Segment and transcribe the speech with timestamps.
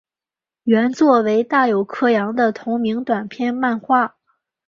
[0.63, 4.15] 原作为大友克洋的同名短篇漫画。